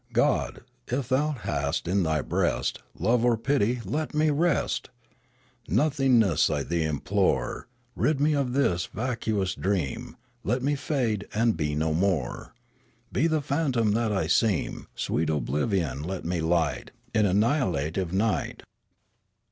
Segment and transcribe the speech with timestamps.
[0.13, 4.89] God, if thou hast in thy breast Love or pity, let me rest!
[5.67, 11.75] Nothingness, I thee implore, Rid me of this vacuous dream, Let me fade and be
[11.75, 12.55] no more,
[13.11, 14.87] Be the phantom that I seem!
[14.95, 18.63] Sweet Oblivion, let me light In annihilative night